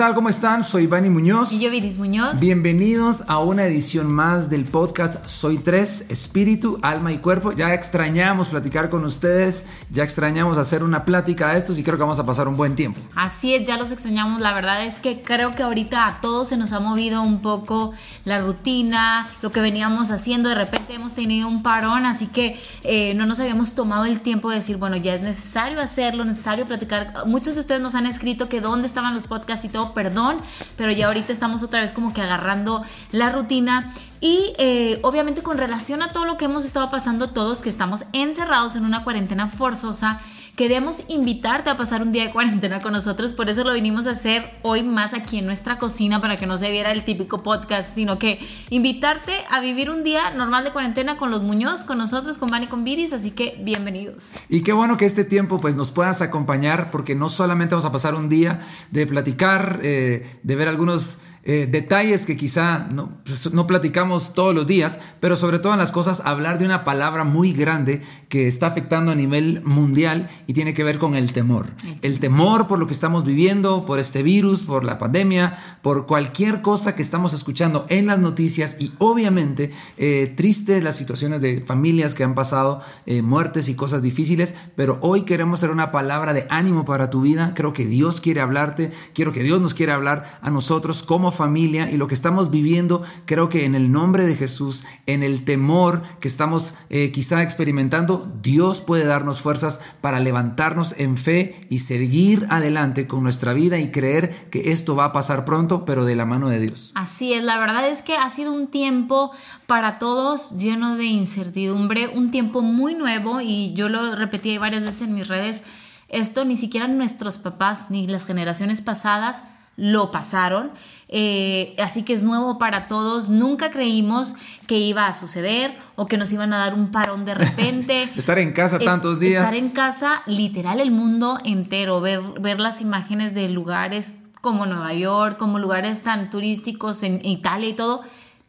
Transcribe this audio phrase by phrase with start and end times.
[0.00, 0.14] Hola, ¿qué tal?
[0.14, 0.64] ¿Cómo están?
[0.64, 1.52] Soy Vani Muñoz.
[1.52, 2.40] Y yo, Viris Muñoz.
[2.40, 7.52] Bienvenidos a una edición más del podcast Soy Tres, Espíritu, Alma y Cuerpo.
[7.52, 12.02] Ya extrañamos platicar con ustedes, ya extrañamos hacer una plática de estos y creo que
[12.02, 12.98] vamos a pasar un buen tiempo.
[13.14, 14.40] Así es, ya los extrañamos.
[14.40, 17.92] La verdad es que creo que ahorita a todos se nos ha movido un poco
[18.24, 20.48] la rutina, lo que veníamos haciendo.
[20.48, 24.48] De repente hemos tenido un parón, así que eh, no nos habíamos tomado el tiempo
[24.48, 27.26] de decir, bueno, ya es necesario hacerlo, necesario platicar.
[27.26, 30.38] Muchos de ustedes nos han escrito que dónde estaban los podcasts y todo, perdón,
[30.76, 33.90] pero ya ahorita estamos otra vez como que agarrando la rutina.
[34.20, 38.04] Y eh, obviamente con relación a todo lo que hemos estado pasando todos, que estamos
[38.12, 40.20] encerrados en una cuarentena forzosa,
[40.56, 44.10] queremos invitarte a pasar un día de cuarentena con nosotros, por eso lo vinimos a
[44.10, 47.94] hacer hoy más aquí en nuestra cocina para que no se viera el típico podcast,
[47.94, 52.36] sino que invitarte a vivir un día normal de cuarentena con los Muñoz, con nosotros,
[52.36, 54.32] con Van y con Viris, así que bienvenidos.
[54.50, 57.92] Y qué bueno que este tiempo pues nos puedas acompañar porque no solamente vamos a
[57.92, 62.86] pasar un día de platicar, eh, de ver algunos eh, detalles que quizá
[63.24, 67.24] pues, no, platicamos todos los días, pero sobre todas las cosas hablar de una palabra
[67.24, 71.66] muy grande que está afectando a nivel mundial y tiene que ver con el temor.
[72.02, 76.60] El temor por lo que estamos viviendo, por este virus, por la pandemia, por cualquier
[76.60, 82.14] cosa que estamos escuchando en las noticias y obviamente eh, triste las situaciones de familias
[82.14, 86.46] que han pasado eh, muertes y cosas difíciles, pero hoy queremos ser una palabra de
[86.50, 87.54] ánimo para tu vida.
[87.54, 91.90] Creo que Dios quiere hablarte, quiero que Dios nos quiere hablar a nosotros como familia
[91.90, 96.02] y lo que estamos viviendo, creo que en el nombre de Jesús, en el temor
[96.20, 102.46] que estamos eh, quizá experimentando, Dios puede darnos fuerzas para levantarnos en fe y seguir
[102.50, 106.24] adelante con nuestra vida y creer que esto va a pasar pronto, pero de la
[106.24, 106.92] mano de Dios.
[106.94, 109.32] Así es, la verdad es que ha sido un tiempo
[109.66, 115.02] para todos lleno de incertidumbre, un tiempo muy nuevo y yo lo repetí varias veces
[115.02, 115.64] en mis redes,
[116.08, 119.44] esto ni siquiera nuestros papás ni las generaciones pasadas
[119.76, 120.70] lo pasaron,
[121.08, 124.34] eh, así que es nuevo para todos, nunca creímos
[124.66, 128.02] que iba a suceder o que nos iban a dar un parón de repente.
[128.14, 129.44] estar en casa tantos días.
[129.44, 134.92] Estar en casa, literal el mundo entero, ver, ver las imágenes de lugares como Nueva
[134.94, 138.02] York, como lugares tan turísticos en Italia y todo,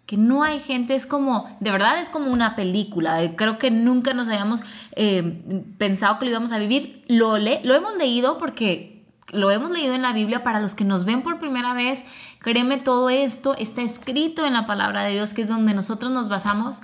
[0.06, 4.14] que no hay gente, es como, de verdad es como una película, creo que nunca
[4.14, 4.62] nos habíamos
[4.98, 5.42] eh,
[5.78, 9.01] pensado que lo íbamos a vivir, lo, le, lo hemos leído porque
[9.32, 12.06] lo hemos leído en la Biblia, para los que nos ven por primera vez,
[12.40, 16.30] créeme, todo esto está escrito en la palabra de Dios, que es donde nosotros nos
[16.30, 16.82] basamos,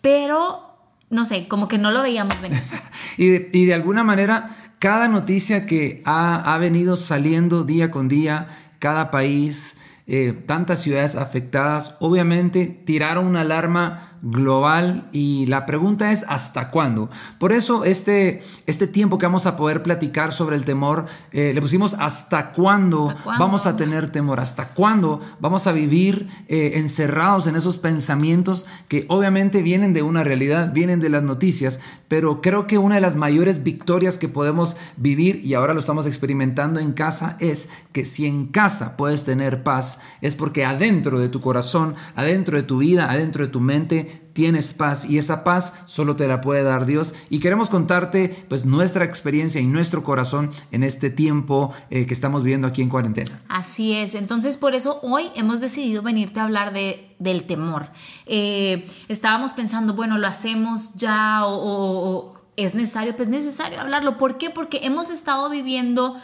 [0.00, 0.76] pero
[1.10, 2.62] no sé, como que no lo veíamos venir.
[3.16, 9.10] y, de, alguna manera, cada noticia que ha, ha venido saliendo día con día, cada
[9.10, 16.68] país, eh, tantas ciudades afectadas, obviamente tiraron una alarma global y la pregunta es ¿hasta
[16.68, 17.10] cuándo?
[17.38, 21.60] Por eso este, este tiempo que vamos a poder platicar sobre el temor, eh, le
[21.60, 24.40] pusimos ¿hasta cuándo, vamos a tener temor?
[24.40, 30.24] ¿Hasta cuándo vamos a vivir eh, encerrados en esos pensamientos que obviamente vienen de una
[30.24, 34.76] realidad, vienen de las noticias, pero creo que una de las mayores victorias que podemos
[34.96, 39.62] vivir y ahora lo estamos experimentando en casa es que si en casa puedes tener
[39.62, 44.13] paz, es porque adentro de tu corazón, adentro de tu vida, adentro de tu mente,
[44.34, 48.66] tienes paz y esa paz solo te la puede dar Dios y queremos contarte pues
[48.66, 53.40] nuestra experiencia y nuestro corazón en este tiempo eh, que estamos viviendo aquí en cuarentena.
[53.48, 57.90] Así es, entonces por eso hoy hemos decidido venirte a hablar de, del temor.
[58.26, 64.16] Eh, estábamos pensando, bueno, lo hacemos ya o, es necesario, pues necesario hablarlo.
[64.16, 64.50] ¿Por qué?
[64.50, 66.16] Porque hemos estado viviendo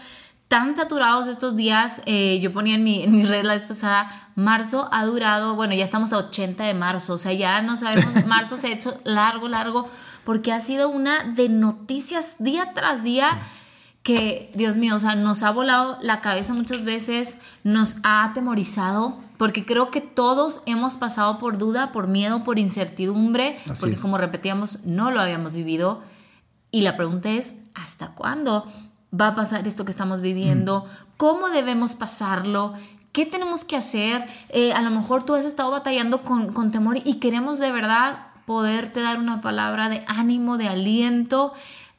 [0.50, 2.02] tan saturados estos días.
[2.06, 5.74] Eh, yo ponía en mi, en mi red la vez pasada, marzo ha durado, bueno,
[5.74, 8.96] ya estamos a 80 de marzo, o sea, ya no sabemos, marzo se ha hecho
[9.04, 9.88] largo, largo,
[10.24, 13.40] porque ha sido una de noticias día tras día.
[14.02, 19.18] que, Dios mío, o sea, nos ha volado la cabeza muchas veces, nos ha atemorizado,
[19.36, 24.84] porque creo que todos hemos pasado por duda, por miedo, por incertidumbre, porque como repetíamos,
[24.84, 26.02] no lo habíamos vivido.
[26.72, 28.64] Y la pregunta es, ¿hasta cuándo?
[29.18, 30.84] Va a pasar esto que estamos viviendo,
[31.16, 32.74] cómo debemos pasarlo,
[33.12, 34.24] qué tenemos que hacer.
[34.50, 39.00] Eh, a lo mejor tú has estado batallando con, temor y queremos de verdad poderte
[39.00, 41.52] dar una palabra de ánimo, de aliento.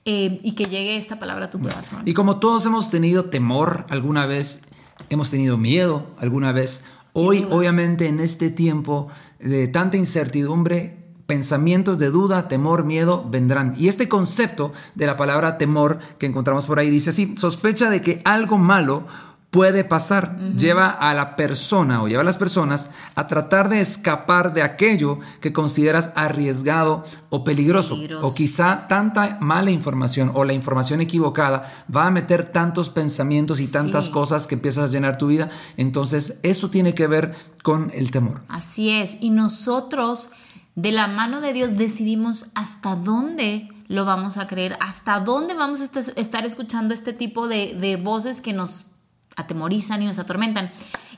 [0.03, 2.01] Eh, y que llegue esta palabra a tu corazón.
[2.05, 4.63] Y como todos hemos tenido temor alguna vez,
[5.11, 11.00] hemos tenido miedo alguna vez, hoy obviamente en este tiempo de tanta incertidumbre,
[11.31, 13.74] pensamientos de duda, temor, miedo vendrán.
[13.78, 18.01] Y este concepto de la palabra temor que encontramos por ahí dice así, sospecha de
[18.01, 19.06] que algo malo
[19.50, 20.38] puede pasar.
[20.57, 25.19] Lleva a la persona o lleva a las personas a tratar de escapar de aquello
[25.39, 27.95] que consideras arriesgado o peligroso.
[27.95, 28.28] Peligroso.
[28.28, 31.63] O quizá tanta mala información o la información equivocada
[31.94, 34.12] va a meter tantos pensamientos y tantas Sí.
[34.12, 35.50] cosas que empiezas a llenar tu vida.
[35.78, 38.42] Entonces eso tiene que ver con el temor.
[38.50, 39.16] Así es.
[39.22, 40.31] Y nosotros,
[40.75, 45.81] de la mano de Dios, decidimos hasta dónde lo vamos a creer, hasta dónde vamos
[45.81, 48.88] a est- estar escuchando este tipo de, voces que nos
[49.35, 50.71] atemorizan y nos atormentan.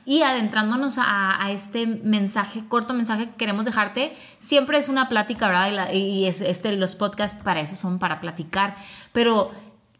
[0.06, 5.92] Y adentrándonos a, este mensaje, corto mensaje que queremos dejarte, siempre es una plática, ¿verdad?
[5.92, 8.74] Y, y es, este, los podcasts para eso son, para platicar.
[9.12, 9.50] Pero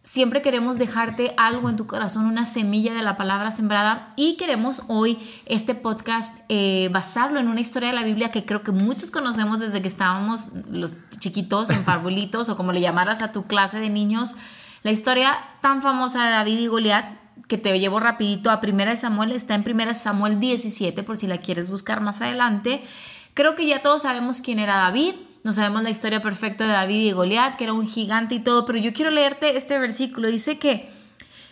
[0.04, 4.82] siempre queremos dejarte algo en tu corazón, una semilla de la palabra sembrada y queremos
[4.86, 9.10] hoy este podcast eh, basarlo en una historia de la Biblia que creo que muchos
[9.10, 13.78] conocemos desde que estábamos los chiquitos en parvulitos o como le llamaras a tu clase
[13.78, 14.34] de niños.
[14.82, 17.06] La historia tan famosa de David y Goliat
[17.48, 21.16] que te llevo rapidito a Primera de Samuel está en Primera de Samuel 17 por
[21.16, 22.84] si la quieres buscar más adelante.
[23.32, 27.06] Creo que ya todos sabemos quién era David, no sabemos la historia perfecta de David
[27.06, 30.28] y Goliat, que era un gigante y todo, pero yo quiero leerte este versículo.
[30.28, 30.88] Dice que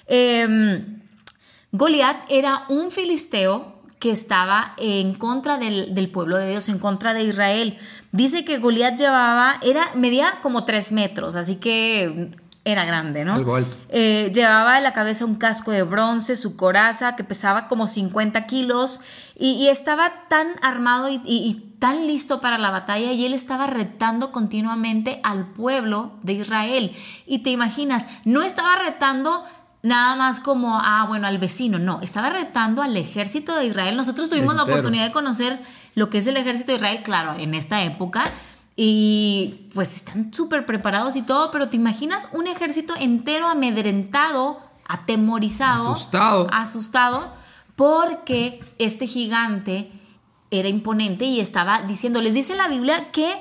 [0.06, 1.02] em,
[1.72, 7.12] Goliat era un filisteo que estaba en contra del, del pueblo de Dios, en contra
[7.12, 7.78] de Israel.
[8.12, 12.30] Dice que Goliat llevaba, era, medía como tres metros, así que
[12.64, 13.34] era grande, ¿no?
[13.34, 13.76] Algo alto.
[13.88, 18.44] Eh, llevaba en la cabeza un casco de bronce, su coraza, que pesaba como 50
[18.44, 19.00] kilos,
[19.36, 23.34] y, y estaba tan armado y, y- y tan listo para la batalla, y él
[23.34, 26.94] estaba retando continuamente al pueblo de Israel.
[27.26, 29.42] Y te imaginas, no estaba retando
[29.82, 33.96] nada más como, ah, bueno, al vecino, no, estaba retando al ejército de Israel.
[33.96, 35.58] Nosotros tuvimos la oportunidad de conocer
[35.96, 38.22] lo que es el ejército de Israel, claro, en esta época.
[38.74, 45.92] Y pues están súper preparados y todo, pero te imaginas un ejército entero amedrentado, atemorizado,
[45.92, 46.48] Asustado.
[46.52, 47.32] asustado,
[47.76, 49.90] porque este gigante
[50.50, 53.34] era imponente y estaba diciendo, les dice la Biblia que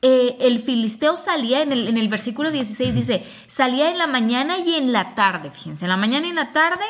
[0.00, 4.58] eh, el filisteo salía en el, en el versículo 16, dice, salía en la mañana
[4.58, 6.84] y en la tarde, fíjense, en la mañana y en la tarde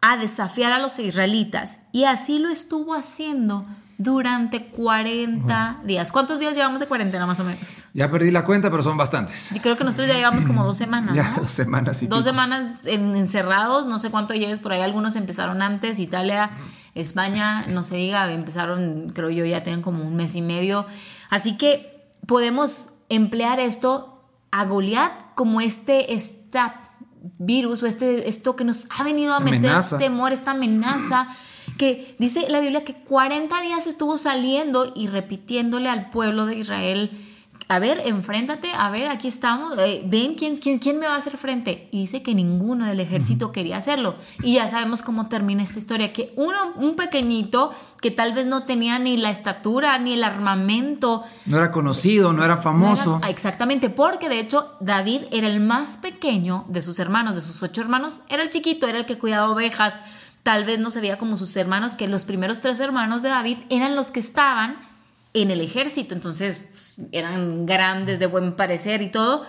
[0.00, 1.80] a desafiar a los israelitas.
[1.92, 3.66] Y así lo estuvo haciendo
[4.02, 6.10] durante 40 días.
[6.10, 7.84] ¿Cuántos días llevamos de cuarentena más o menos?
[7.92, 9.50] Ya perdí la cuenta, pero son bastantes.
[9.54, 11.14] Yo creo que nosotros ya llevamos como dos semanas.
[11.14, 11.42] Ya ¿no?
[11.42, 12.30] dos semanas y Dos pico.
[12.30, 14.80] semanas en- encerrados, no sé cuánto lleves por ahí.
[14.80, 16.50] Algunos empezaron antes, Italia,
[16.94, 20.86] España, no se diga, empezaron, creo yo, ya tienen como un mes y medio.
[21.28, 26.88] Así que podemos emplear esto a Goliat como este esta
[27.38, 29.98] virus o este, esto que nos ha venido a meter amenaza.
[29.98, 31.28] temor, esta amenaza.
[31.80, 37.10] Que dice la Biblia que 40 días estuvo saliendo y repitiéndole al pueblo de Israel
[37.68, 41.18] a ver, enfréntate, a ver, aquí estamos, eh, ven quién, quién, quién me va a
[41.18, 41.88] hacer frente.
[41.92, 44.16] Y dice que ninguno del ejército quería hacerlo.
[44.42, 47.70] Y ya sabemos cómo termina esta historia, que uno, un pequeñito
[48.02, 51.22] que tal vez no tenía ni la estatura ni el armamento.
[51.46, 53.12] No era conocido, no era famoso.
[53.12, 57.40] no era- exactamente, porque de hecho David era el más pequeño de sus hermanos, de
[57.40, 59.94] sus ocho hermanos, era el chiquito, era el que cuidaba ovejas.
[60.42, 63.58] Tal vez no se veía como sus hermanos, que los primeros tres hermanos de David
[63.68, 64.76] eran los que estaban
[65.34, 69.44] en el ejército, entonces pues, eran grandes, de buen parecer y todo.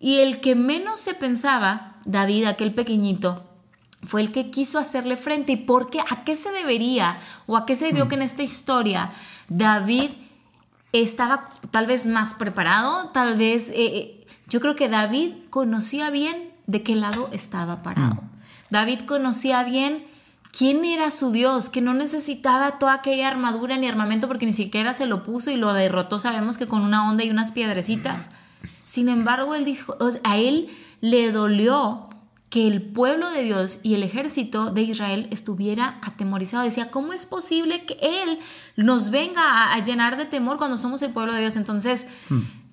[0.00, 3.44] Y el que menos se pensaba, David, aquel pequeñito,
[4.06, 5.52] fue el que quiso hacerle frente.
[5.52, 6.00] ¿Y por qué?
[6.00, 7.18] ¿A qué se debería?
[7.46, 9.10] ¿O a qué se debió que en esta historia
[9.48, 10.10] David
[10.92, 13.08] estaba tal vez más preparado?
[13.08, 18.22] Tal vez, eh, eh, yo creo que David conocía bien de qué lado estaba parado.
[18.70, 20.04] David conocía bien
[20.58, 24.92] quién era su Dios, que no necesitaba toda aquella armadura ni armamento porque ni siquiera
[24.92, 28.32] se lo puso y lo derrotó, sabemos que con una onda y unas piedrecitas.
[28.84, 30.68] Sin embargo, él dijo, a él
[31.00, 32.08] le dolió
[32.50, 36.64] que el pueblo de Dios y el ejército de Israel estuviera atemorizado.
[36.64, 38.38] Decía, ¿cómo es posible que Él
[38.74, 41.56] nos venga a, a llenar de temor cuando somos el pueblo de Dios?
[41.56, 42.06] Entonces,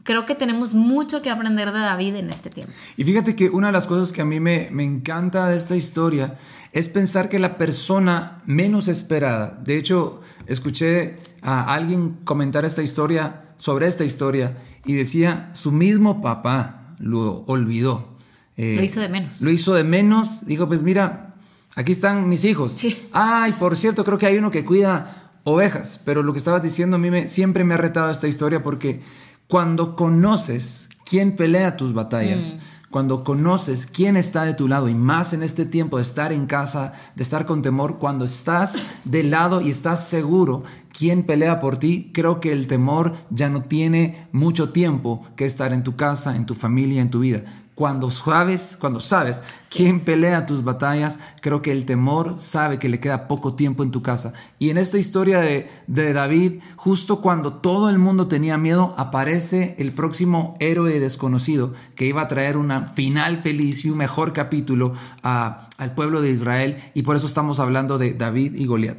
[0.06, 2.72] creo que tenemos mucho que aprender de David en este tiempo.
[2.96, 5.76] Y fíjate que una de las cosas que a mí me, me encanta de esta
[5.76, 6.38] historia
[6.72, 13.42] es pensar que la persona menos esperada, de hecho, escuché a alguien comentar esta historia
[13.58, 18.16] sobre esta historia y decía, su mismo papá lo olvidó.
[18.58, 19.42] Eh, Lo hizo de menos.
[19.42, 21.36] Lo hizo de menos, dijo, pues mira,
[21.76, 22.74] aquí están mis hijos.
[22.74, 23.08] Sí.
[23.12, 26.98] Ay, por cierto, creo que hay uno que cuida ovejas, pero lo que estabas diciendo
[26.98, 29.02] a mí me, siempre me ha retado esta historia porque
[29.48, 32.60] cuando conoces quién pelea tus batallas,
[32.90, 36.46] cuando conoces quién está de tu lado y más en este tiempo de estar en
[36.46, 40.64] casa, de estar con temor, cuando estás del lado y estás seguro
[40.98, 45.74] quién pelea por ti, creo que el temor ya no tiene mucho tiempo que estar
[45.74, 47.44] en tu casa, en tu familia, en tu vida.
[47.75, 53.01] Cuando sabes, cuando sabes quién pelea tus batallas, creo que el temor sabe que le
[53.01, 54.34] queda poco tiempo en tu casa.
[54.60, 59.75] Y en esta historia de, de, David, justo cuando todo el mundo tenía miedo, aparece
[59.77, 64.94] el próximo héroe desconocido que iba a traer una final feliz y un mejor capítulo
[65.22, 66.77] a, al pueblo de Israel.
[66.94, 68.98] Y por eso estamos hablando de David y Goliat.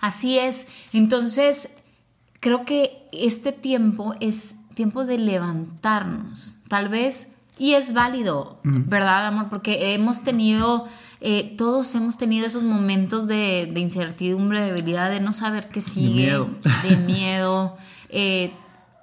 [0.00, 0.66] Así es.
[0.94, 1.76] Entonces,
[2.40, 6.56] creo que este tiempo es tiempo de levantarnos.
[6.68, 9.48] Tal vez y es válido, ¿verdad, amor?
[9.50, 10.86] Porque hemos tenido,
[11.20, 16.22] eh, todos hemos tenido esos momentos de, incertidumbre, de debilidad, de no saber qué sigue,
[16.22, 16.48] de miedo.
[16.88, 17.76] De miedo.
[18.08, 18.54] Eh,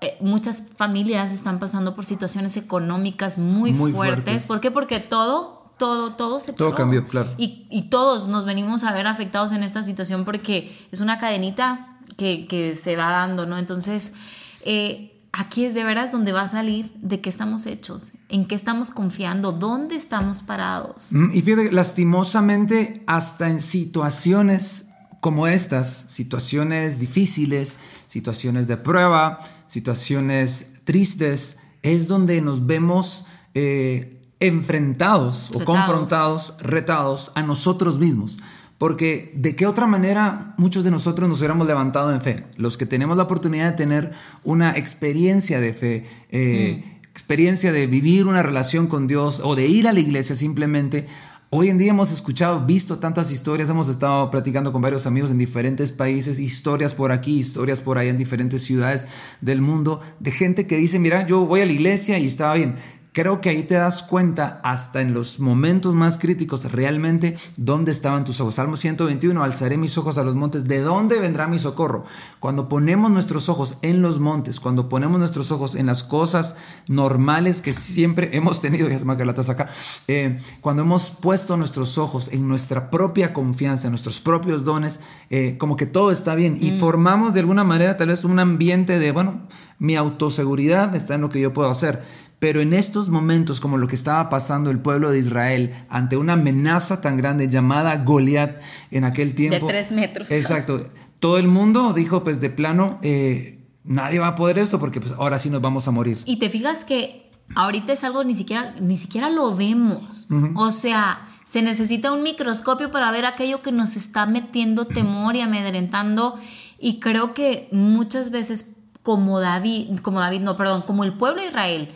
[0.01, 4.47] eh, muchas familias están pasando por situaciones económicas muy, fuertes.
[4.47, 4.71] ¿Por qué?
[4.71, 7.29] Porque todo, todo, todo se Todo cambió, claro.
[7.37, 11.99] Y, y, todos nos venimos a ver afectados en esta situación porque es una cadenita
[12.17, 13.59] que, que se va dando, ¿no?
[13.59, 14.15] Entonces,
[14.63, 18.56] eh, aquí es de veras donde va a salir de qué estamos hechos, en qué
[18.56, 21.10] estamos confiando, dónde estamos parados.
[21.12, 24.88] Mm, y fíjate, lastimosamente, hasta en situaciones
[25.22, 27.77] como estas, situaciones difíciles,
[28.08, 37.44] situaciones de prueba, situaciones tristes, es donde nos vemos eh, enfrentados o confrontados, retados a
[37.44, 38.39] nosotros mismos.
[38.77, 42.46] Porque de qué otra manera muchos de nosotros nos hubiéramos levantado en fe.
[42.57, 44.12] Los que tenemos la oportunidad de tener
[44.43, 47.07] una experiencia de fe, eh, mm.
[47.10, 51.07] experiencia de vivir una relación con Dios o de ir a la iglesia simplemente.
[51.50, 55.38] Hoy en día hemos escuchado, visto tantas historias, hemos estado platicando con varios amigos en
[55.38, 59.07] diferentes países, historias por aquí, historias por allá en diferentes ciudades
[59.39, 62.75] del mundo, de gente que dice, mira, yo voy a la iglesia y estaba bien,
[63.17, 68.24] Creo que ahí te das cuenta, hasta en los momentos más críticos, realmente dónde estaban
[68.24, 68.53] tus ojos.
[68.53, 72.05] Salmo 121, alzaré mis ojos a los montes, ¿de dónde vendrá mi socorro?
[72.39, 76.57] Cuando ponemos nuestros ojos en los montes, cuando ponemos nuestros ojos en las cosas
[76.88, 79.67] normales que siempre hemos tenido, ya se me acá,
[80.07, 85.00] eh, cuando hemos puesto nuestros ojos en nuestra propia confianza, en nuestros propios dones,
[85.31, 86.77] eh, como que todo está bien y mm.
[86.77, 89.41] formamos de alguna manera tal vez un ambiente de, bueno,
[89.79, 92.03] mi autoseguridad está en lo que yo puedo hacer
[92.39, 96.34] pero en estos momentos, como lo que estaba pasando el pueblo de Israel ante una
[96.34, 99.65] amenaza tan grande llamada Goliat en aquel tiempo.
[99.65, 100.29] De tres metros.
[100.29, 100.88] Exacto.
[101.20, 105.13] Todo el mundo dijo, pues de plano, eh, nadie va a poder esto porque pues,
[105.13, 106.20] ahora sí nos vamos a morir.
[106.25, 110.27] Y te fijas que ahorita es algo ni siquiera, ni siquiera lo vemos.
[110.56, 115.41] O sea, se necesita un microscopio para ver aquello que nos está metiendo temor y
[115.41, 116.36] amedrentando.
[116.77, 121.48] Y creo que muchas veces, como David, como David, no, perdón, como el pueblo de
[121.48, 121.96] Israel,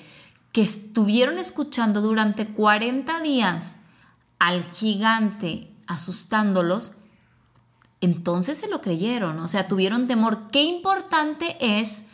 [0.52, 3.78] que estuvieron escuchando durante 40 días
[4.40, 6.94] al gigante asustándolos,
[8.02, 10.50] entonces se lo creyeron, o sea, tuvieron temor.
[10.52, 12.06] Qué importante es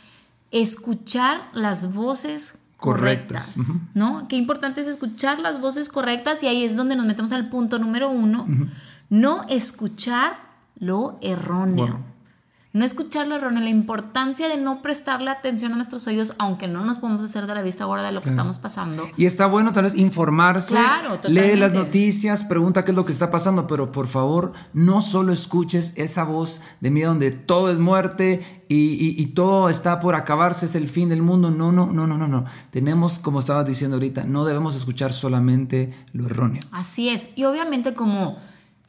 [0.51, 3.55] escuchar las voces correctas,
[3.93, 4.27] ¿no?
[4.27, 7.79] Qué importante es escuchar las voces correctas y ahí es donde nos metemos al punto
[7.79, 8.45] número uno,
[9.09, 10.37] no escuchar
[10.77, 12.16] lo erróneo.
[12.73, 16.83] No escuchar lo erróneo, la importancia de no prestarle atención a nuestros oídos, aunque no
[16.83, 19.07] nos podemos hacer de la vista gorda de lo que estamos pasando.
[19.15, 23.13] Y está bueno tal vez informarse, claro, lee las noticias, pregunta qué es lo que
[23.13, 27.79] está pasando, pero por favor no solo escuches esa voz de miedo donde todo es
[27.79, 31.51] muerte y, y, todo está por acabarse, es el fin del mundo.
[31.51, 32.43] No, no, no, no, no, no.
[32.69, 36.61] Tenemos, como estabas diciendo ahorita, no debemos escuchar solamente lo erróneo.
[36.73, 37.27] Así es.
[37.35, 38.37] Y obviamente como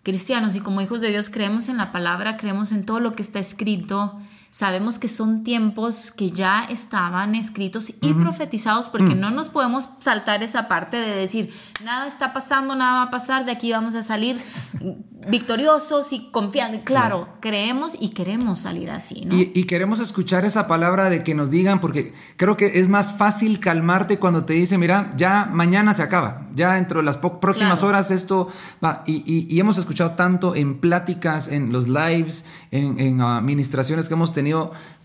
[0.08, 3.20] cristianos y como hijos de Dios creemos en la palabra, creemos en todo lo que
[3.20, 4.18] está escrito.
[4.50, 9.20] Sabemos que son tiempos que ya estaban escritos y profetizados porque mm.
[9.20, 11.52] no nos podemos saltar esa parte de decir,
[11.84, 14.40] nada está pasando, nada va a pasar, de aquí vamos a salir
[15.28, 16.78] victoriosos y confiando.
[16.80, 19.26] Claro, creemos y queremos salir así.
[19.26, 19.36] ¿no?
[19.36, 23.60] Y, queremos escuchar esa palabra de que nos digan, porque creo que es más fácil
[23.60, 28.10] calmarte cuando te dicen, mira, ya mañana se acaba, ya dentro de las próximas horas
[28.10, 28.48] esto
[28.82, 29.02] va.
[29.06, 34.37] Y, hemos escuchado tanto en pláticas, en los lives, en, administraciones que hemos tenido.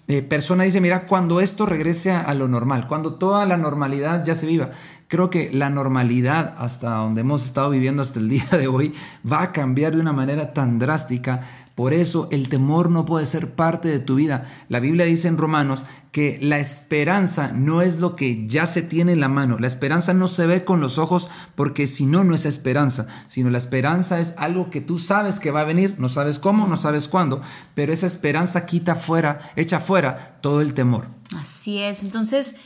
[0.08, 4.36] Eh, persona dice, mira, cuando esto regrese a lo normal, cuando toda la normalidad ya
[4.36, 4.70] se viva,
[5.14, 8.96] Creo que la normalidad hasta donde hemos estado viviendo hasta el día de hoy
[9.32, 11.42] va a cambiar de una manera tan drástica.
[11.76, 14.46] Por eso el temor no puede ser parte de tu vida.
[14.70, 19.14] La Biblia dice en Romanos que la esperanza no es lo que ya se tiene
[19.14, 19.58] en la mano.
[19.58, 23.50] La esperanza no se ve con los ojos porque si no, no es esperanza, sino
[23.50, 26.78] la esperanza es algo que tú sabes que va a venir, no sabes cómo, no
[26.78, 27.42] sabes cuándo,
[27.74, 31.08] pero esa esperanza quita fuera, echa fuera todo el temor.
[31.36, 32.04] Así es.
[32.04, 32.58] Entonces,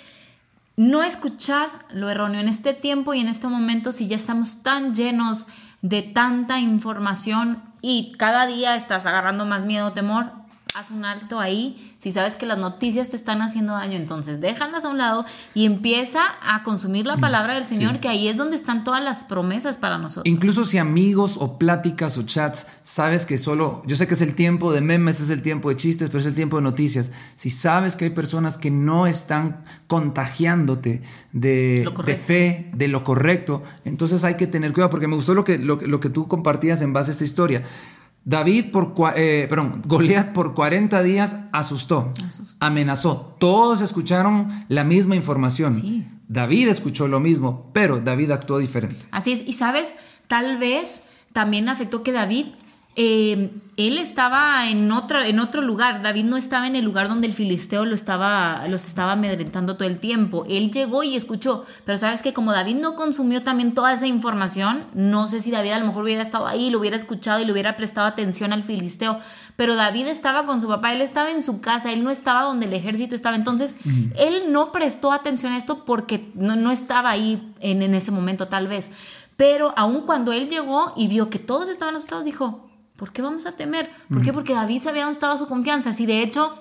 [0.76, 4.94] no escuchar lo erróneo en este tiempo y en este momento si ya estamos tan
[4.94, 5.48] llenos
[5.82, 10.32] de tanta información y cada día estás agarrando más miedo o temor,
[10.78, 11.96] haz un alto ahí.
[12.00, 15.66] Si sabes que las noticias te están haciendo daño, entonces déjalas a un lado y
[15.66, 19.80] empieza a consumir la palabra del Señor, que ahí es donde están todas las promesas
[19.80, 20.28] para nosotros.
[20.28, 24.36] Incluso si amigos o pláticas o chats, sabes que solo, yo sé que es el
[24.36, 27.12] tiempo de memes, es el tiempo de chistes, pero es el tiempo de noticias.
[27.36, 33.64] Si sabes que hay personas que no están contagiándote de, de fe, de lo correcto,
[33.84, 36.82] entonces hay que tener cuidado, porque me gustó lo que, lo, lo que tú compartías
[36.82, 37.64] en base a esta historia.
[38.28, 42.12] David por, eh, perdón, Goliat por 40 días asustó,
[42.60, 43.34] amenazó.
[43.40, 46.06] Todos escucharon la misma información.
[46.28, 49.06] David escuchó lo mismo, pero David actuó diferente.
[49.12, 49.48] Así es.
[49.48, 49.96] Y sabes,
[50.28, 52.48] tal vez también afectó que David
[53.00, 56.02] eh, él estaba en otro, en otro lugar.
[56.02, 59.88] David no estaba en el lugar donde el filisteo lo estaba, los estaba amedrentando todo
[59.88, 60.46] el tiempo.
[60.50, 61.64] Él llegó y escuchó.
[61.86, 65.74] Pero sabes que como David no consumió también toda esa información, no sé si David
[65.74, 68.64] a lo mejor hubiera estado ahí, lo hubiera escuchado y le hubiera prestado atención al
[68.64, 69.20] filisteo.
[69.56, 72.66] Pero David estaba con su papá, él estaba en su casa, él no estaba donde
[72.66, 73.36] el ejército estaba.
[73.36, 73.78] Entonces,
[74.16, 78.48] él no prestó atención a esto porque no, no estaba ahí en, en ese momento,
[78.48, 78.90] tal vez.
[79.36, 82.67] Pero aun cuando él llegó y vio que todos estaban asustados, dijo,
[82.98, 83.90] ¿Por qué vamos a temer?
[84.10, 84.34] ¿Por qué?
[84.34, 85.94] Porque David sabía dónde estaba su confianza.
[85.94, 86.58] Si de hecho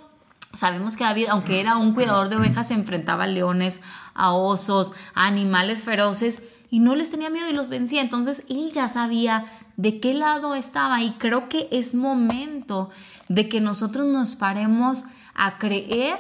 [0.53, 3.81] sabemos que David, aunque era un cuidador de ovejas, se enfrentaba a leones,
[4.15, 8.03] a osos, a animales feroces y no les tenía miedo y los vencía.
[8.03, 12.91] Entonces él ya sabía de qué lado estaba y creo que es momento
[13.29, 16.19] de que nosotros nos paremos a creer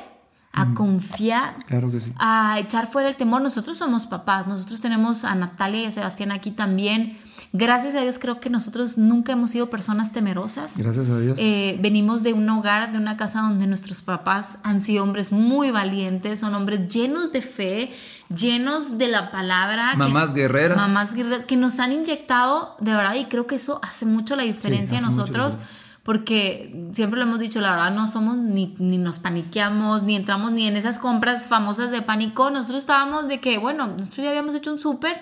[0.57, 2.13] a confiar, claro que sí.
[2.17, 3.43] a echar fuera el temor.
[3.43, 7.19] Nosotros somos papás, nosotros tenemos a Natalia y a Sebastián aquí también.
[7.53, 10.79] Gracias a Dios creo que nosotros nunca hemos sido personas temerosas.
[10.79, 11.39] Gracias a Dios.
[11.39, 15.71] Eh, venimos de un hogar, de una casa donde nuestros papás han sido hombres muy
[15.71, 17.93] valientes, son hombres llenos de fe,
[18.35, 19.95] llenos de la palabra.
[19.97, 20.79] Mamás guerreras.
[20.79, 24.45] Mamás guerreras que nos han inyectado de verdad y creo que eso hace mucho la
[24.45, 25.59] diferencia en nosotros.
[26.07, 30.53] Porque siempre lo hemos dicho, la verdad no somos ni, ni nos paniqueamos, ni entramos
[30.53, 32.49] ni en esas compras famosas de pánico.
[32.49, 35.21] Nosotros estábamos de que, bueno, nosotros ya habíamos hecho un súper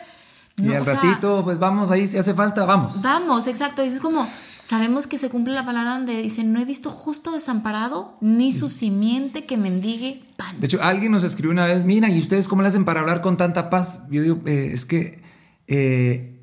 [0.57, 3.03] y al ratito, pues vamos ahí, si hace falta, vamos.
[3.03, 3.83] Vamos, exacto.
[3.83, 4.29] Y es como,
[4.63, 8.71] sabemos que se cumple la palabra donde dice, no he visto justo desamparado, ni su
[8.71, 10.61] simiente que mendigue pan.
[10.61, 13.21] De hecho, alguien nos escribió una vez, mira, ¿y ustedes cómo le hacen para hablar
[13.21, 14.05] con tanta paz?
[14.11, 15.21] Yo digo, eh, es que
[15.67, 16.34] eh,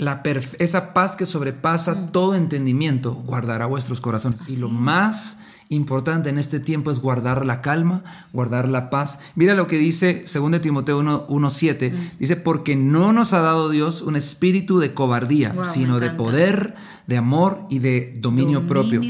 [0.00, 0.22] la
[0.58, 2.12] esa paz que sobrepasa mm.
[2.12, 4.40] todo entendimiento guardará vuestros corazones.
[4.48, 9.20] y lo más importante en este tiempo es guardar la calma, guardar la paz.
[9.36, 11.92] Mira lo que dice 2 Timoteo 1.7.
[11.92, 11.96] Mm.
[12.18, 16.74] Dice, porque no nos ha dado Dios un espíritu de cobardía, sino de poder,
[17.10, 19.02] de amor y de dominio, propio.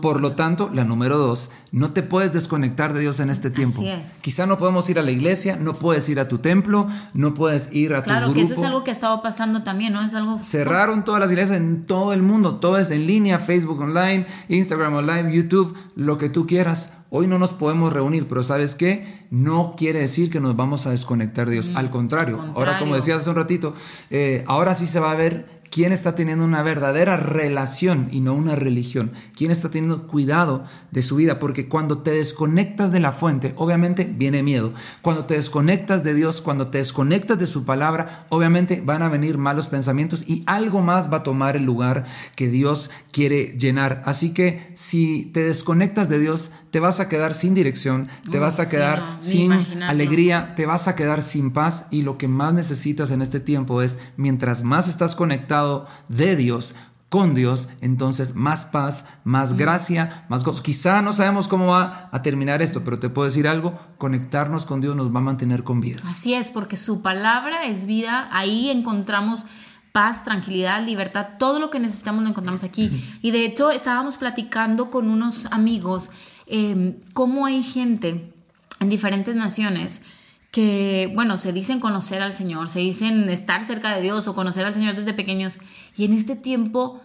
[0.00, 3.82] Por lo tanto, la número dos, no te puedes desconectar de Dios en este tiempo.
[4.20, 7.72] Quizá no podemos ir a la iglesia, no puedes ir a tu templo, no puedes
[7.72, 8.20] ir a tu grupo.
[8.20, 10.06] Claro, que eso es algo que ha estado pasando también, ¿no?
[10.06, 10.38] Es algo...
[10.40, 14.94] Cerraron todas las iglesias en todo el mundo, todo es en línea, Facebook online, Instagram
[14.94, 16.92] online, YouTube, lo que tú quieras.
[17.10, 19.04] Hoy no nos podemos reunir, pero ¿sabes qué?
[19.30, 21.70] No quiere decir que nos vamos a desconectar de Dios.
[21.70, 22.40] Mm, al, contrario.
[22.54, 23.74] ahora como decías hace un ratito,
[24.10, 28.34] eh, ahora sí se va a ver quién está teniendo una verdadera relación y no
[28.34, 33.12] una religión, quién está teniendo cuidado de su vida, porque cuando te desconectas de la
[33.12, 34.72] fuente, obviamente viene miedo.
[35.02, 39.38] Cuando te desconectas de Dios, cuando te desconectas de su palabra, obviamente van a venir
[39.38, 44.02] malos pensamientos y algo más va a tomar el lugar que Dios quiere llenar.
[44.04, 48.60] Así que si te desconectas de Dios, te vas a quedar sin dirección, te vas
[48.60, 49.52] a quedar sin
[49.82, 53.82] alegría, te vas a quedar sin paz y lo que más necesitas en este tiempo
[53.82, 56.74] es, mientras más estás conectado de Dios,
[57.08, 60.62] con Dios, entonces más paz, más gracia, más gozo.
[60.62, 64.80] Quizá no sabemos cómo va a terminar esto, pero te puedo decir algo, conectarnos con
[64.80, 66.02] Dios nos va a mantener con vida.
[66.04, 69.46] Así es, porque su palabra es vida, ahí encontramos
[69.92, 73.04] paz, tranquilidad, libertad, todo lo que necesitamos lo encontramos aquí.
[73.22, 76.10] Y de hecho estábamos platicando con unos amigos
[76.48, 78.32] Em, cómo hay gente
[78.80, 80.02] en diferentes naciones
[80.50, 84.64] que, bueno, se dicen conocer al Señor, se dicen estar cerca de Dios o conocer
[84.64, 85.58] al Señor desde pequeños,
[85.96, 87.02] y en este tiempo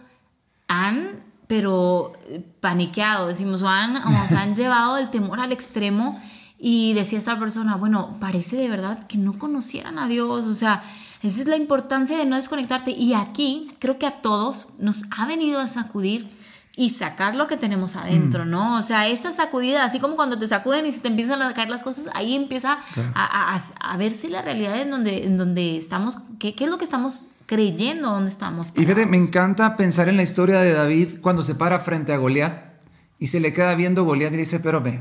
[0.66, 2.14] han, pero
[2.60, 6.18] paniqueado, decimos, o han, o se han llevado el temor al extremo,
[6.58, 10.82] y decía esta persona, bueno, parece de verdad que no conocieran a Dios, o sea,
[11.22, 15.26] esa es la importancia de no desconectarte, y aquí creo que a todos nos ha
[15.26, 16.30] venido a sacudir
[16.76, 18.50] y sacar lo que tenemos adentro, mm.
[18.50, 18.76] ¿no?
[18.76, 21.68] O sea, esa sacudida, así como cuando te sacuden y se te empiezan a caer
[21.68, 22.78] las cosas, ahí empieza
[23.14, 26.78] a, a, a, verse la realidad en donde, en donde estamos, qué, qué es lo
[26.78, 28.72] que estamos creyendo, dónde estamos.
[28.74, 32.16] Y fíjate, me encanta pensar en la historia de David cuando se para frente a
[32.16, 32.74] Goliat
[33.20, 35.00] y se le queda viendo Goliat y dice, pero ve,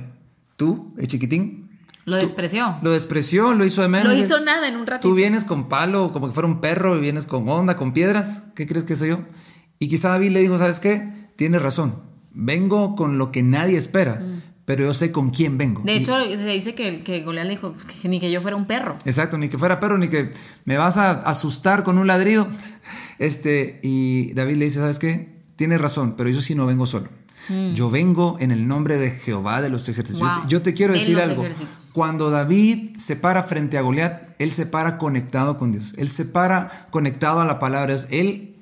[0.58, 1.72] tú, el chiquitín.
[2.06, 2.76] Lo despreció.
[2.82, 4.14] Lo despreció, lo hizo de menos.
[4.14, 5.08] No hizo nada en un ratito.
[5.08, 8.52] Tú vienes con palo, como que fuera un perro, y vienes con onda, con piedras.
[8.56, 9.20] ¿Qué crees que soy yo?
[9.80, 11.23] Y quizá David le dijo, ¿sabes qué?
[11.36, 11.96] Tienes razón,
[12.32, 14.22] vengo con lo que nadie espera,
[14.66, 15.82] pero yo sé con quién vengo.
[15.84, 18.56] De Y- hecho, se dice que, que Goliat le dijo que ni que yo fuera
[18.58, 18.98] un perro.
[19.06, 20.32] Exacto, ni que fuera perro, ni que
[20.66, 22.48] me vas a asustar con un ladrido.
[23.20, 25.42] Este, y David le dice, ¿sabes qué?
[25.56, 27.10] Tienes razón, pero yo sí no vengo solo.
[27.74, 30.22] Yo vengo en el nombre de Jehová de los ejércitos.
[30.22, 30.34] Yo, Mm.
[30.34, 30.42] Wow.
[30.44, 31.44] te, yo te quiero De decir algo.
[31.44, 31.92] ejércitos.
[31.94, 35.94] Cuando David se para frente a Goliat, él se para conectado con Dios.
[35.98, 38.08] Él se para conectado a la palabra de Dios.
[38.12, 38.56] Él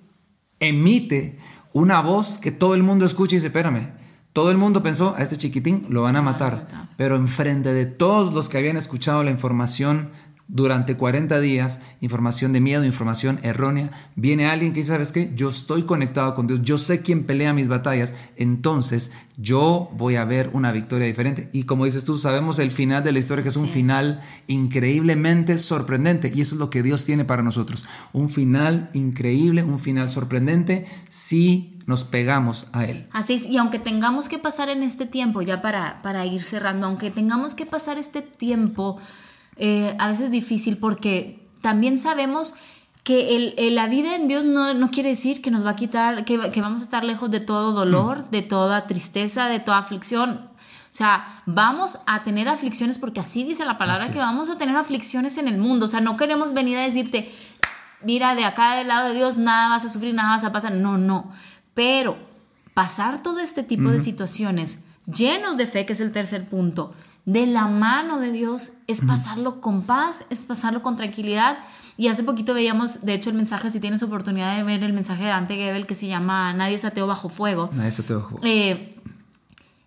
[0.60, 1.38] emite
[1.74, 3.94] una voz que todo el mundo escucha y dice, espérame.
[4.34, 6.90] Todo el mundo pensó, a este chiquitín lo van a matar.
[6.96, 10.12] Pero enfrente de todos los que habían escuchado la información
[10.52, 15.32] durante 40 días, información de miedo, información errónea, viene alguien que dice, ¿sabes qué?
[15.34, 20.26] Yo estoy conectado con Dios, yo sé quién pelea mis batallas, entonces yo voy a
[20.26, 21.50] ver una victoria diferente.
[21.54, 25.58] Y como dices tú, sabemos el final de la historia, que es un final increíblemente
[25.58, 27.86] sorprendente, y eso es lo que Dios tiene para nosotros.
[28.12, 33.08] Un final increíble, un final sorprendente, si nos pegamos a Él.
[33.14, 36.88] Así es, y aunque tengamos que pasar en este tiempo, ya para, para ir cerrando,
[36.88, 39.00] aunque tengamos que pasar este tiempo,
[39.62, 42.56] eh, a veces difícil porque también sabemos
[43.04, 45.76] que el, el- la vida en Dios no, no quiere decir que nos va a
[45.76, 49.78] quitar, que, que vamos a estar lejos de todo dolor, de toda tristeza, de toda
[49.78, 50.50] aflicción.
[50.92, 54.26] O sea, vamos a tener aflicciones porque así dice la palabra Así que es.
[54.26, 55.86] vamos a tener aflicciones en el mundo.
[55.86, 57.32] O sea, no queremos venir a decirte,
[58.04, 60.74] mira, de acá del lado de Dios nada vas a sufrir, nada vas a pasar.
[60.74, 61.32] No, no.
[61.74, 62.18] Pero
[62.74, 66.94] pasar todo este tipo de situaciones llenos de fe, que es el tercer punto,
[67.26, 71.60] de la mano de Dios, es pasarlo con paz, es pasarlo con tranquilidad.
[71.98, 75.24] Y hace poquito veíamos, de hecho, el mensaje, si tienes oportunidad de ver el mensaje
[75.24, 77.70] de Dante Gebel que se llama Nadie es ateo bajo fuego.
[77.74, 78.40] Nadie se te ojo.
[78.44, 78.98] Eh,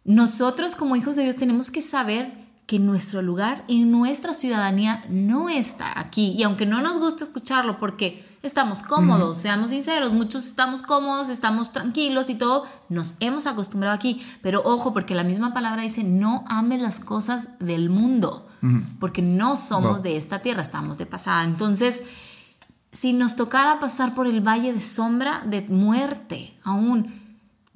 [0.04, 5.48] nosotros como hijos de Dios tenemos que saber que nuestro lugar y nuestra ciudadanía no
[5.48, 6.32] está aquí.
[6.36, 11.72] Y aunque no nos gusta escucharlo porque estamos cómodos, seamos sinceros, muchos estamos cómodos, estamos
[11.72, 14.22] tranquilos y todo, nos hemos acostumbrado aquí.
[14.42, 18.48] Pero ojo, porque la misma palabra dice, no ames las cosas del mundo,
[18.98, 20.02] porque no somos Wow.
[20.02, 21.44] de esta tierra, estamos de pasada.
[21.44, 22.04] Entonces,
[22.92, 27.23] si nos tocara pasar por el valle de sombra, de muerte, aún,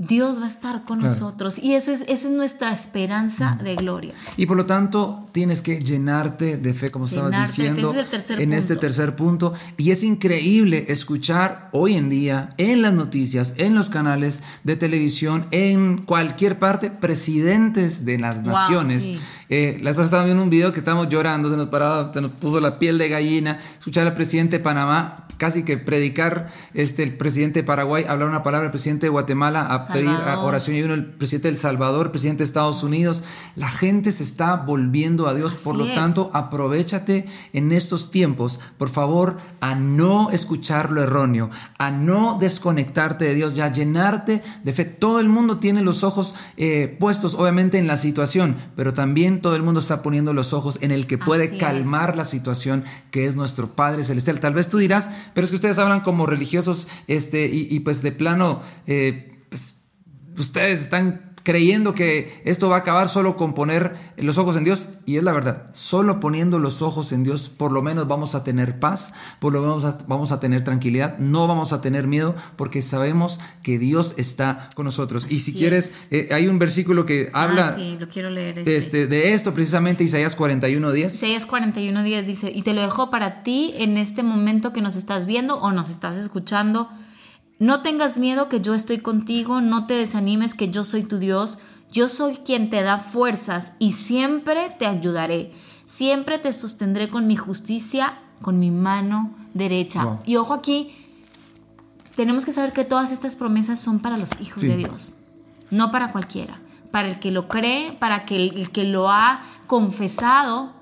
[0.01, 1.13] Dios va a estar con Claro.
[1.13, 1.59] nosotros.
[1.59, 4.15] Y eso es, esa es nuestra esperanza de gloria.
[4.37, 8.37] Y por lo tanto, tienes que llenarte de fe, como estabas Llenarte diciendo, es en
[8.37, 8.57] punto.
[8.57, 9.55] este tercer punto.
[9.77, 15.47] Y es increíble escuchar hoy en día en las noticias, en los canales de televisión,
[15.51, 19.03] en cualquier parte, presidentes de las Wow, naciones.
[19.03, 19.19] sí.
[19.49, 22.21] Eh, la vez pasada estábamos viendo un video que estábamos llorando, se nos paraba, se
[22.21, 27.05] nos puso la piel de gallina, escuchar al presidente de Panamá casi que predicar este
[27.05, 30.77] el presidente de Paraguay, hablar una palabra, el presidente de Guatemala a pedir a oración
[30.77, 33.23] y vino el presidente de El Salvador, el presidente de Estados Unidos.
[33.55, 35.95] La gente se está volviendo a Dios, por lo es.
[35.95, 43.25] tanto, aprovechate en estos tiempos, por favor, a no escuchar lo erróneo, a no desconectarte
[43.25, 44.85] de Dios, ya a llenarte de fe.
[44.85, 49.57] Todo el mundo tiene los ojos eh, puestos, obviamente, en la situación, pero también todo
[49.57, 51.61] el mundo está poniendo los ojos en el que puede Así es.
[51.61, 54.41] calmar la situación, que es nuestro Padre Celestial.
[54.41, 58.03] Tal vez tú dirás, pero es que ustedes hablan como religiosos, este, y, y pues
[58.03, 59.85] de plano, eh, pues
[60.37, 64.89] ustedes están creyendo que esto va a acabar solo con poner los ojos en Dios.
[65.07, 68.45] Y es la verdad, solo poniendo los ojos en Dios, por lo menos vamos a
[68.45, 72.83] tener paz, por lo menos vamos a tener tranquilidad, no vamos a tener miedo, porque
[72.83, 75.27] sabemos que Dios está con nosotros.
[75.31, 78.59] y si quieres, eh, hay un versículo que habla Ah, sí, lo quiero leer.
[78.59, 78.77] este.
[78.77, 81.15] este, de esto, precisamente Isaías 41, 10.
[81.15, 84.97] Isaías 41 días dice, y te lo dejo para ti en este momento que nos
[84.97, 86.91] estás viendo o nos estás escuchando.
[87.59, 91.59] No tengas miedo que yo estoy contigo, no te desanimes que yo soy tu Dios,
[91.91, 95.53] yo soy quien te da fuerzas y siempre te ayudaré,
[95.87, 100.05] siempre te sostendré con mi justicia, con mi mano derecha.
[100.05, 100.19] Wow.
[100.25, 100.95] Y ojo aquí,
[102.15, 104.69] tenemos que saber que todas estas promesas son para los hijos Sí.
[104.69, 105.13] de Dios,
[105.71, 106.61] no para cualquiera,
[106.93, 110.73] para el que lo cree, para que el, el que lo ha confesado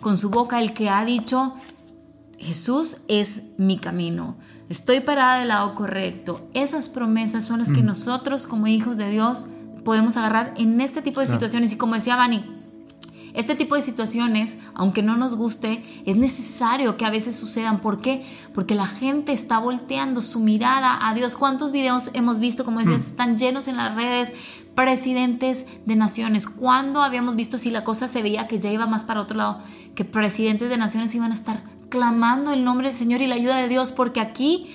[0.00, 1.54] con su boca, el que ha dicho,
[2.38, 4.36] Jesús es mi camino,
[4.68, 6.48] estoy parada del lado correcto.
[6.54, 9.46] Esas promesas son las que nosotros como hijos de Dios
[9.84, 11.72] podemos agarrar en este tipo de situaciones.
[11.72, 12.44] Y como decía Vani,
[13.36, 17.80] este tipo de situaciones, aunque no nos guste, es necesario que a veces sucedan.
[17.82, 18.24] ¿Por qué?
[18.54, 21.36] Porque la gente está volteando su mirada a Dios.
[21.36, 24.32] ¿Cuántos videos hemos visto, como decías, están llenos en las redes?
[24.74, 26.48] Presidentes de naciones.
[26.48, 29.58] ¿Cuándo habíamos visto si la cosa se veía que ya iba más para otro lado?
[29.94, 31.62] Que presidentes de naciones iban a estar
[31.96, 33.92] clamando el nombre del Señor y la ayuda de Dios.
[33.92, 34.66] Porque aquí,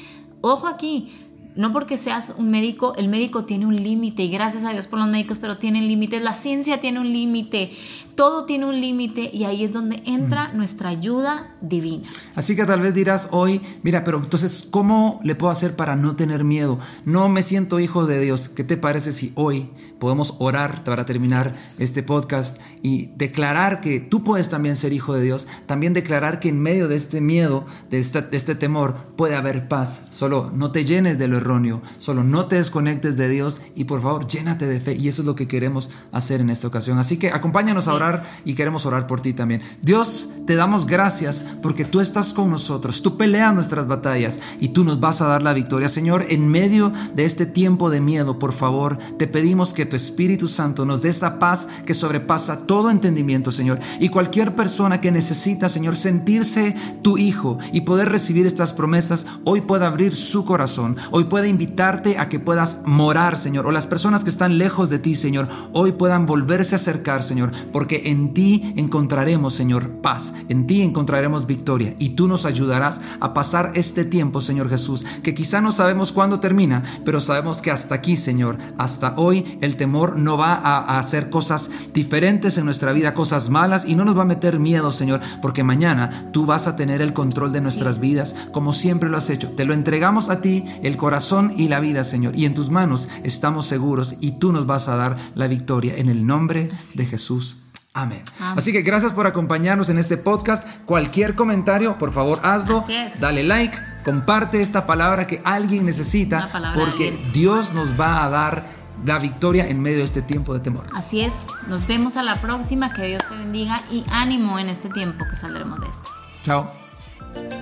[0.41, 1.11] ojo aquí,
[1.55, 4.99] no porque seas un médico, el médico tiene un límite y gracias a Dios por
[4.99, 7.71] los médicos, pero tienen límites, la ciencia tiene un límite,
[8.15, 12.09] todo tiene un límite y ahí es donde entra nuestra ayuda divina.
[12.35, 16.15] Así que tal vez dirás hoy, mira, pero entonces, ¿cómo le puedo hacer para no
[16.15, 16.79] tener miedo?
[17.05, 18.49] No me siento hijo de Dios.
[18.49, 19.69] ¿Qué te parece si hoy
[19.99, 25.21] podemos orar para terminar este podcast y declarar que tú puedes también ser hijo de
[25.21, 25.47] Dios?
[25.65, 30.05] También declarar que en medio de este miedo, de, de este temor, puede haber paz.
[30.09, 34.01] Solo no te llenes de lo erróneo, solo no te desconectes de Dios y por
[34.01, 34.95] favor llénate de fe.
[34.95, 36.97] Y eso es lo que queremos hacer en esta ocasión.
[36.97, 39.61] Así que acompáñanos a orar y queremos orar por ti también.
[39.81, 44.83] Dios, te damos gracias porque tú estás con nosotros, tú peleas nuestras batallas y tú
[44.83, 45.87] nos vas a dar la victoria.
[45.87, 50.47] Señor, en medio de este tiempo de miedo, por favor, te pedimos que tu Espíritu
[50.47, 53.79] Santo nos dé esa paz que sobrepasa todo entendimiento, Señor.
[53.99, 59.61] Y cualquier persona que necesita, Señor, sentirse tu hijo y poder recibir estas promesas, hoy
[59.61, 63.67] pueda abrir su corazón, hoy pueda invitarte a que puedas morar, Señor.
[63.67, 67.51] O las personas que están lejos de ti, Señor, hoy puedan volverse a acercar, Señor,
[67.71, 73.33] porque en ti encontraremos, Señor, paz, en ti encontraremos victoria y tú nos ayudarás a
[73.33, 77.95] pasar este tiempo, Señor Jesús, que quizá no sabemos cuándo termina, pero sabemos que hasta
[77.95, 83.13] aquí, Señor, hasta hoy el temor no va a, hacer cosas diferentes en nuestra vida,
[83.13, 86.75] cosas malas y no nos va a meter miedo, Señor, porque mañana tú vas a
[86.75, 89.49] tener el control de nuestras vidas como siempre lo has hecho.
[89.49, 93.09] Te lo entregamos a ti, el corazón y la vida, Señor, y en tus manos
[93.23, 97.70] estamos seguros y tú nos vas a dar la victoria en el nombre de Jesús.
[97.93, 98.23] Amén.
[98.39, 100.67] Así que gracias por acompañarnos en este podcast.
[100.85, 102.85] Cualquier comentario, por favor, hazlo.
[103.19, 108.65] Dale like, comparte esta palabra que alguien necesita porque Dios nos va a dar
[109.05, 110.85] la victoria en medio de este tiempo de temor.
[110.95, 111.45] Así es.
[111.67, 112.93] Nos vemos a la próxima.
[112.93, 116.09] Que Dios te bendiga y ánimo en este tiempo que saldremos de esto.
[116.43, 117.60] Chao.